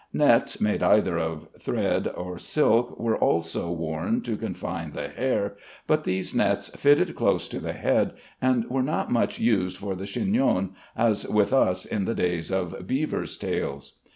[0.13, 6.05] Nets made either of thread or silk were also worn to confine the hair, but
[6.05, 10.71] these nets fitted close to the head and were not much used for the chignon,
[10.97, 13.99] as with us in the days of beavers' tails.